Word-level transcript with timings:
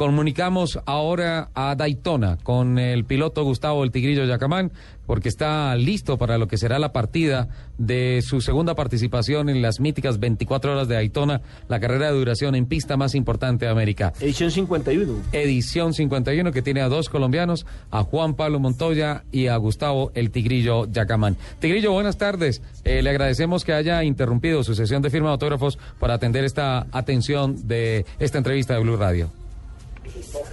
Comunicamos 0.00 0.80
ahora 0.86 1.50
a 1.52 1.74
Daytona 1.74 2.38
con 2.42 2.78
el 2.78 3.04
piloto 3.04 3.44
Gustavo 3.44 3.84
El 3.84 3.90
Tigrillo 3.90 4.24
Yacamán, 4.24 4.72
porque 5.04 5.28
está 5.28 5.76
listo 5.76 6.16
para 6.16 6.38
lo 6.38 6.48
que 6.48 6.56
será 6.56 6.78
la 6.78 6.90
partida 6.90 7.50
de 7.76 8.22
su 8.22 8.40
segunda 8.40 8.74
participación 8.74 9.50
en 9.50 9.60
las 9.60 9.78
míticas 9.78 10.18
24 10.18 10.72
horas 10.72 10.88
de 10.88 10.94
Daytona, 10.94 11.42
la 11.68 11.80
carrera 11.80 12.06
de 12.06 12.18
duración 12.18 12.54
en 12.54 12.64
pista 12.64 12.96
más 12.96 13.14
importante 13.14 13.66
de 13.66 13.72
América. 13.72 14.14
Edición 14.20 14.50
51. 14.50 15.16
Edición 15.32 15.92
51 15.92 16.50
que 16.50 16.62
tiene 16.62 16.80
a 16.80 16.88
dos 16.88 17.10
colombianos, 17.10 17.66
a 17.90 18.02
Juan 18.02 18.36
Pablo 18.36 18.58
Montoya 18.58 19.24
y 19.30 19.48
a 19.48 19.56
Gustavo 19.58 20.12
El 20.14 20.30
Tigrillo 20.30 20.86
Yacamán. 20.86 21.36
Tigrillo, 21.58 21.92
buenas 21.92 22.16
tardes. 22.16 22.62
Eh, 22.84 23.02
le 23.02 23.10
agradecemos 23.10 23.66
que 23.66 23.74
haya 23.74 24.02
interrumpido 24.02 24.64
su 24.64 24.74
sesión 24.74 25.02
de 25.02 25.10
firma 25.10 25.28
de 25.28 25.32
autógrafos 25.32 25.78
para 25.98 26.14
atender 26.14 26.44
esta 26.44 26.86
atención 26.90 27.68
de 27.68 28.06
esta 28.18 28.38
entrevista 28.38 28.72
de 28.72 28.80
Blue 28.80 28.96
Radio. 28.96 29.30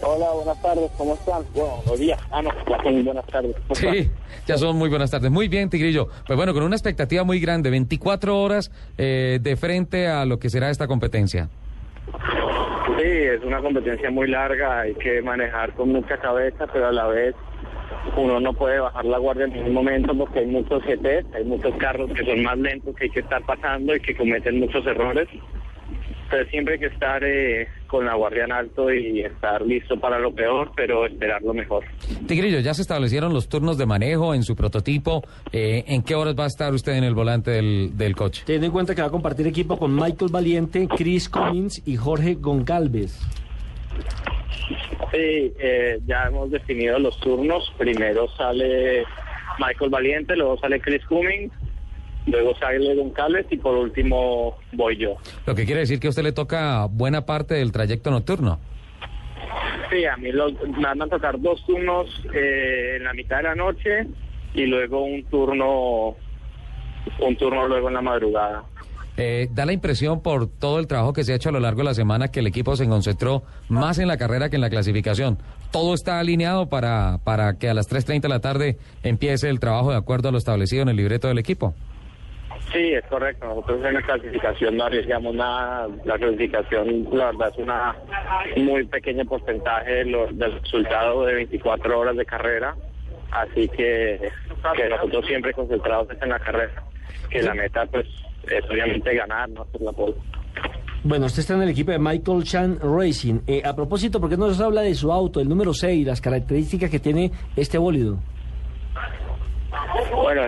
Hola, 0.02 0.32
buenas 0.34 0.62
tardes, 0.62 0.92
¿cómo 0.98 1.14
están? 1.14 1.44
Bueno, 1.54 1.78
buenos 1.78 2.00
días. 2.00 2.20
Ah, 2.32 2.42
no, 2.42 2.50
ya 2.68 2.84
son 2.84 3.06
buenas 3.06 3.26
tardes. 3.28 3.56
Sí, 3.74 4.10
ya 4.48 4.58
son 4.58 4.76
muy 4.76 4.90
buenas 4.90 5.12
tardes. 5.12 5.30
Muy 5.30 5.48
bien, 5.48 5.70
Tigrillo. 5.70 6.08
Pues 6.26 6.36
bueno, 6.36 6.54
con 6.54 6.64
una 6.64 6.76
expectativa 6.76 7.24
muy 7.24 7.40
grande, 7.40 7.70
24 7.70 8.40
horas 8.40 8.72
eh, 8.98 9.40
de 9.42 9.56
frente 9.56 10.08
a 10.08 10.26
lo 10.26 10.40
que 10.40 10.50
será 10.50 10.70
esta 10.70 10.88
competencia. 10.88 11.50
Sí, 12.98 13.04
es 13.04 13.44
una 13.44 13.62
competencia 13.62 14.10
muy 14.10 14.28
larga, 14.28 14.82
hay 14.82 14.96
que 14.96 15.22
manejar 15.22 15.74
con 15.74 15.90
mucha 15.90 16.18
cabeza, 16.18 16.66
pero 16.72 16.88
a 16.88 16.92
la 16.92 17.06
vez 17.08 17.36
uno 18.16 18.40
no 18.40 18.54
puede 18.54 18.80
bajar 18.80 19.06
la 19.06 19.18
guardia 19.20 19.46
en 19.46 19.54
ningún 19.54 19.74
momento 19.74 20.18
porque 20.18 20.40
hay 20.40 20.48
muchos 20.48 20.82
GT, 20.84 21.36
hay 21.36 21.44
muchos 21.44 21.76
carros 21.76 22.10
que 22.14 22.26
son 22.26 22.42
más 22.42 22.58
lentos 22.58 22.96
que 22.96 23.06
hay 23.06 23.10
que 23.10 23.20
estar 23.20 23.44
pasando 23.44 23.96
y 23.96 24.00
que 24.00 24.16
cometen 24.16 24.60
muchos 24.60 24.86
errores. 24.88 25.28
Entonces 26.28 26.50
siempre 26.52 26.74
hay 26.74 26.80
que 26.82 26.88
estar 26.88 27.24
eh, 27.24 27.70
con 27.88 28.06
la 28.06 28.16
guardia 28.16 28.44
en 28.44 28.52
alto 28.52 28.92
y 28.92 29.22
estar 29.22 29.62
listo 29.62 29.98
para 29.98 30.20
lo 30.20 30.36
peor, 30.36 30.72
pero 30.76 31.06
esperar 31.06 31.42
lo 31.42 31.54
mejor. 31.54 31.86
Tigrillo, 32.28 32.60
ya 32.60 32.74
se 32.74 32.82
establecieron 32.82 33.34
los 33.34 33.48
turnos 33.48 33.78
de 33.78 33.86
manejo 33.86 34.34
en 34.34 34.44
su 34.44 34.54
prototipo. 34.54 35.24
Eh, 35.54 35.86
¿En 35.88 36.04
qué 36.04 36.16
horas 36.16 36.36
va 36.38 36.44
a 36.44 36.48
estar 36.48 36.74
usted 36.74 36.94
en 36.94 37.06
el 37.06 37.16
volante 37.16 37.52
del, 37.52 37.96
del 37.96 38.14
coche? 38.14 38.44
Teniendo 38.46 38.66
en 38.66 38.74
cuenta 38.74 38.94
que 38.94 39.02
va 39.02 39.08
a 39.08 39.12
compartir 39.12 39.48
equipo 39.48 39.78
con 39.78 39.96
Michael 39.96 40.30
Valiente, 40.30 40.86
Chris 40.98 41.30
Cummins 41.30 41.82
y 41.88 41.96
Jorge 41.96 42.36
Goncalves. 42.36 43.26
Sí, 45.12 45.54
eh, 45.60 46.00
ya 46.06 46.26
hemos 46.28 46.52
definido 46.52 47.00
los 47.00 47.18
turnos. 47.22 47.74
Primero 47.78 48.28
sale 48.36 49.06
Michael 49.60 49.90
Valiente, 49.90 50.36
luego 50.36 50.58
sale 50.60 50.82
Chris 50.82 51.06
Cummings, 51.06 51.54
luego 52.28 52.56
sale 52.58 52.94
Don 52.96 53.10
Calves 53.12 53.46
y 53.50 53.58
por 53.58 53.76
último 53.76 54.58
voy 54.74 54.98
yo. 54.98 55.16
Lo 55.46 55.56
que 55.56 55.66
quiere 55.66 55.82
decir 55.82 56.00
que 56.00 56.08
a 56.08 56.10
usted 56.12 56.24
le 56.24 56.32
toca 56.34 56.86
buena 56.86 57.26
parte 57.26 57.56
del 57.56 57.72
trayecto 57.72 58.12
nocturno. 58.12 58.60
Sí, 59.90 60.06
a 60.06 60.18
mí 60.18 60.32
los- 60.32 60.54
me 60.68 60.84
van 60.84 61.02
a 61.02 61.08
tocar 61.08 61.40
dos 61.40 61.66
turnos 61.66 62.08
eh, 62.34 62.96
en 62.98 63.04
la 63.06 63.14
mitad 63.14 63.38
de 63.38 63.44
la 63.44 63.56
noche 63.56 64.06
y 64.54 64.66
luego 64.66 65.04
un 65.04 65.24
turno, 65.26 66.16
un 67.22 67.36
turno 67.38 67.68
luego 67.68 67.88
en 67.88 67.94
la 67.94 68.02
madrugada. 68.02 68.64
Eh, 69.20 69.48
da 69.52 69.66
la 69.66 69.74
impresión 69.74 70.22
por 70.22 70.48
todo 70.48 70.78
el 70.80 70.86
trabajo 70.86 71.12
que 71.12 71.24
se 71.24 71.34
ha 71.34 71.36
hecho 71.38 71.50
a 71.50 71.52
lo 71.52 71.60
largo 71.60 71.80
de 71.80 71.86
la 71.86 71.94
semana 71.96 72.28
que 72.28 72.42
el 72.42 72.46
equipo 72.48 72.76
se 72.76 72.88
concentró 72.88 73.42
más 73.68 73.98
en 73.98 74.08
la 74.08 74.18
carrera 74.18 74.50
que 74.50 74.58
en 74.58 74.62
la 74.62 74.70
clasificación. 74.70 75.40
Todo 75.72 75.96
está 75.96 76.20
alineado 76.20 76.68
para, 76.70 77.18
para 77.24 77.58
que 77.58 77.68
a 77.68 77.74
las 77.74 77.90
3.30 77.90 78.22
de 78.22 78.30
la 78.30 78.42
tarde 78.42 78.78
empiece 79.02 79.50
el 79.50 79.60
trabajo 79.60 79.90
de 79.90 79.98
acuerdo 79.98 80.30
a 80.30 80.32
lo 80.32 80.38
establecido 80.38 80.84
en 80.84 80.90
el 80.90 80.98
libreto 80.98 81.28
del 81.30 81.40
equipo. 81.40 81.74
Sí, 82.72 82.94
es 82.94 83.06
correcto. 83.06 83.46
Nosotros 83.48 83.84
en 83.86 83.94
la 83.94 84.02
clasificación 84.02 84.76
no 84.78 84.84
arriesgamos 84.86 85.34
nada. 85.34 85.88
La 86.06 86.18
clasificación, 86.18 87.08
la 87.14 87.28
verdad, 87.28 87.50
es 87.54 87.58
una 87.64 87.96
muy 88.58 88.86
pequeño 88.86 89.24
porcentaje 89.26 89.92
de 89.92 90.06
lo- 90.06 90.28
del 90.28 90.60
resultado 90.62 91.26
de 91.26 91.34
24 91.36 92.00
horas 92.00 92.16
de 92.18 92.26
carrera. 92.26 92.76
Así 93.32 93.68
que, 93.70 94.30
que 94.76 94.90
nosotros 94.90 95.26
siempre 95.28 95.54
concentrados 95.54 96.08
en 96.22 96.30
la 96.30 96.40
carrera. 96.40 96.84
Que 97.30 97.42
la 97.42 97.54
meta, 97.54 97.86
pues, 97.86 98.06
es 98.50 98.64
obviamente 98.70 99.16
ganar, 99.16 99.50
no 99.50 99.62
hacer 99.64 99.82
la 99.82 99.92
pole. 99.94 100.16
Bueno, 101.04 101.26
usted 101.28 101.40
está 101.42 101.54
en 101.54 101.62
el 101.62 101.70
equipo 101.70 101.92
de 101.92 102.00
Michael 102.00 102.44
Chan 102.44 102.80
Racing. 102.82 103.40
Eh, 103.48 103.62
a 103.64 103.74
propósito, 103.76 104.20
¿por 104.20 104.30
qué 104.30 104.36
no 104.38 104.48
nos 104.48 104.60
habla 104.60 104.82
de 104.82 104.94
su 104.94 105.12
auto, 105.12 105.40
el 105.40 105.48
número 105.48 105.74
6, 105.74 106.06
las 106.06 106.20
características 106.20 106.90
que 106.90 107.00
tiene 107.00 107.32
este 107.56 107.78
bólido? 107.78 108.18
Bueno, 110.14 110.42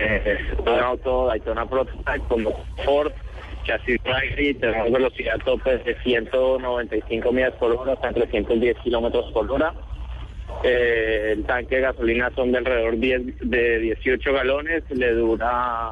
eh, 0.00 0.38
un 0.58 0.68
auto 0.68 1.26
Daytona 1.26 1.66
Prototype 1.66 2.26
con 2.28 2.46
Ford, 2.84 3.12
chasis 3.64 4.00
Raggy, 4.04 4.54
tenemos 4.54 4.90
velocidad 4.90 5.38
tope 5.44 5.78
de 5.78 5.94
195 6.02 7.32
millas 7.32 7.52
por 7.54 7.72
hora 7.72 7.92
hasta 7.92 8.12
310 8.12 8.78
kilómetros 8.78 9.30
por 9.32 9.50
hora. 9.50 9.74
Eh, 10.64 11.32
el 11.32 11.44
tanque 11.44 11.76
de 11.76 11.82
gasolina 11.82 12.30
son 12.34 12.52
de 12.52 12.58
alrededor 12.58 12.98
10 12.98 13.50
de 13.50 13.78
18 13.78 14.32
galones, 14.32 14.82
le 14.90 15.12
dura 15.12 15.90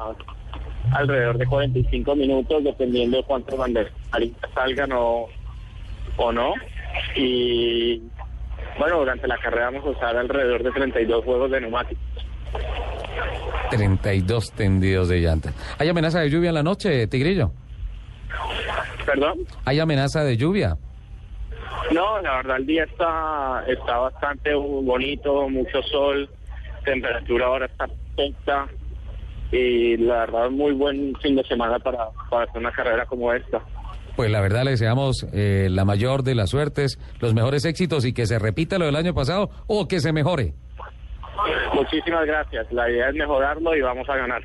alrededor 0.91 1.37
de 1.37 1.45
45 1.45 2.15
minutos 2.15 2.63
dependiendo 2.63 3.17
de 3.17 3.23
cuántos 3.23 3.57
banderas 3.57 3.91
salgan 4.53 4.91
o, 4.91 5.27
o 6.17 6.31
no. 6.31 6.53
Y 7.15 8.01
bueno, 8.77 8.99
durante 8.99 9.27
la 9.27 9.37
carrera 9.37 9.71
vamos 9.71 9.85
a 9.85 9.89
usar 9.89 10.17
alrededor 10.17 10.63
de 10.63 10.71
32 10.71 11.23
juegos 11.23 11.51
de 11.51 11.61
neumáticos. 11.61 12.18
32 13.71 14.51
tendidos 14.51 15.09
de 15.09 15.19
llantas. 15.19 15.53
¿Hay 15.77 15.89
amenaza 15.89 16.19
de 16.19 16.29
lluvia 16.29 16.49
en 16.49 16.55
la 16.55 16.63
noche, 16.63 17.07
Tigrillo? 17.07 17.51
¿Perdón? 19.05 19.39
¿Hay 19.65 19.79
amenaza 19.79 20.23
de 20.23 20.37
lluvia? 20.37 20.77
No, 21.91 22.21
la 22.21 22.37
verdad 22.37 22.57
el 22.57 22.65
día 22.65 22.83
está, 22.83 23.63
está 23.67 23.97
bastante 23.97 24.53
bonito, 24.53 25.49
mucho 25.49 25.81
sol, 25.83 26.29
temperatura 26.85 27.47
ahora 27.47 27.65
está 27.65 27.87
perfecta 27.87 28.67
y 29.51 29.97
la 29.97 30.19
verdad 30.19 30.49
muy 30.51 30.73
buen 30.73 31.15
fin 31.21 31.35
de 31.35 31.43
semana 31.43 31.79
para, 31.79 32.09
para 32.29 32.43
hacer 32.43 32.57
una 32.59 32.71
carrera 32.71 33.05
como 33.05 33.33
esta. 33.33 33.61
Pues 34.15 34.29
la 34.29 34.41
verdad 34.41 34.65
le 34.65 34.71
deseamos 34.71 35.25
eh, 35.33 35.67
la 35.71 35.85
mayor 35.85 36.23
de 36.23 36.35
las 36.35 36.49
suertes, 36.49 36.99
los 37.19 37.33
mejores 37.33 37.65
éxitos 37.65 38.05
y 38.05 38.13
que 38.13 38.25
se 38.25 38.37
repita 38.37 38.77
lo 38.77 38.85
del 38.85 38.95
año 38.95 39.13
pasado 39.13 39.49
o 39.65 39.87
que 39.87 39.99
se 40.01 40.11
mejore. 40.11 40.53
Muchísimas 41.73 42.25
gracias, 42.25 42.71
la 42.71 42.89
idea 42.89 43.09
es 43.09 43.15
mejorarlo 43.15 43.75
y 43.75 43.81
vamos 43.81 44.07
a 44.09 44.15
ganar. 44.15 44.41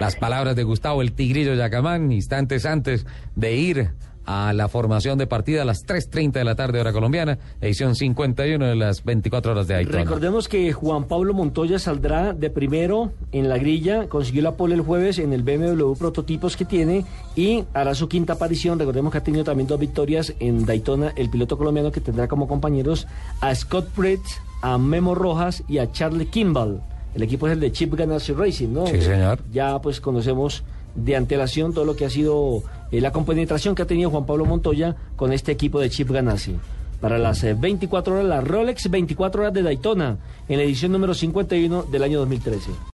Las 0.00 0.16
palabras 0.16 0.56
de 0.56 0.62
Gustavo 0.62 1.02
el 1.02 1.12
Tigrillo 1.12 1.54
Yacamán, 1.54 2.12
instantes 2.12 2.66
antes 2.66 3.06
de 3.34 3.52
ir 3.54 3.90
a 4.26 4.52
la 4.52 4.68
formación 4.68 5.18
de 5.18 5.26
partida 5.26 5.62
a 5.62 5.64
las 5.64 5.86
3.30 5.86 6.32
de 6.32 6.44
la 6.44 6.56
tarde 6.56 6.80
hora 6.80 6.92
colombiana, 6.92 7.38
edición 7.60 7.94
51 7.94 8.66
de 8.66 8.74
las 8.74 9.04
24 9.04 9.52
horas 9.52 9.68
de 9.68 9.74
Daytona. 9.74 9.98
Recordemos 9.98 10.48
que 10.48 10.72
Juan 10.72 11.04
Pablo 11.04 11.32
Montoya 11.32 11.78
saldrá 11.78 12.32
de 12.32 12.50
primero 12.50 13.12
en 13.32 13.48
la 13.48 13.56
grilla, 13.56 14.08
consiguió 14.08 14.42
la 14.42 14.56
pole 14.56 14.74
el 14.74 14.80
jueves 14.80 15.18
en 15.18 15.32
el 15.32 15.42
BMW 15.42 15.94
prototipos 15.94 16.56
que 16.56 16.64
tiene 16.64 17.04
y 17.36 17.64
hará 17.72 17.94
su 17.94 18.08
quinta 18.08 18.34
aparición. 18.34 18.78
Recordemos 18.78 19.12
que 19.12 19.18
ha 19.18 19.24
tenido 19.24 19.44
también 19.44 19.68
dos 19.68 19.78
victorias 19.78 20.34
en 20.40 20.66
Daytona, 20.66 21.12
el 21.16 21.30
piloto 21.30 21.56
colombiano 21.56 21.92
que 21.92 22.00
tendrá 22.00 22.26
como 22.26 22.48
compañeros 22.48 23.06
a 23.40 23.54
Scott 23.54 23.88
Britt, 23.96 24.22
a 24.60 24.78
Memo 24.78 25.14
Rojas 25.14 25.62
y 25.68 25.78
a 25.78 25.90
Charlie 25.92 26.26
Kimball. 26.26 26.80
El 27.14 27.22
equipo 27.22 27.46
es 27.46 27.54
el 27.54 27.60
de 27.60 27.72
Chip 27.72 27.94
Ganassi 27.94 28.32
Racing, 28.32 28.68
¿no? 28.68 28.86
Sí, 28.86 29.00
señor. 29.00 29.38
Ya 29.52 29.80
pues 29.80 30.00
conocemos 30.00 30.64
de 30.94 31.16
antelación 31.16 31.72
todo 31.72 31.84
lo 31.84 31.96
que 31.96 32.04
ha 32.04 32.10
sido 32.10 32.62
eh, 32.90 33.00
la 33.00 33.12
compenetración 33.12 33.74
que 33.74 33.82
ha 33.82 33.86
tenido 33.86 34.10
Juan 34.10 34.26
Pablo 34.26 34.44
Montoya 34.44 34.96
con 35.16 35.32
este 35.32 35.52
equipo 35.52 35.80
de 35.80 35.90
Chip 35.90 36.10
Ganassi. 36.10 36.56
Para 37.00 37.18
las 37.18 37.44
eh, 37.44 37.54
24 37.54 38.14
horas, 38.14 38.26
la 38.26 38.40
Rolex 38.40 38.90
24 38.90 39.42
horas 39.42 39.54
de 39.54 39.62
Daytona, 39.62 40.16
en 40.48 40.58
la 40.58 40.64
edición 40.64 40.92
número 40.92 41.14
51 41.14 41.84
del 41.84 42.02
año 42.02 42.18
2013. 42.20 42.70